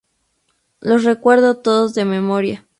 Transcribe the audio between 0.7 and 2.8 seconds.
Los recuerdo todos de memoria'".